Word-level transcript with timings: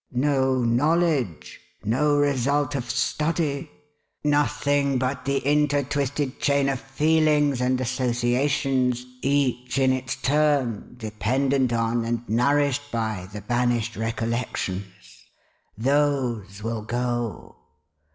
"No 0.29 0.63
knowledge; 0.63 1.59
no 1.83 2.17
result 2.17 2.73
of 2.73 2.89
study; 2.89 3.69
nothing 4.23 4.97
but 4.97 5.25
the 5.25 5.41
intertwisted 5.45 6.39
chain 6.39 6.69
of 6.69 6.79
feelings 6.79 7.61
and 7.61 7.79
associations, 7.79 9.05
each 9.21 9.77
in 9.77 9.93
its 9.93 10.15
turn 10.15 10.95
dependent 10.97 11.71
on, 11.71 12.03
and 12.03 12.27
nourished 12.27 12.89
by, 12.91 13.29
the 13.31 13.41
banished 13.41 13.95
recollections. 13.95 15.23
Those 15.77 16.63
will 16.63 16.81
go." 16.81 17.57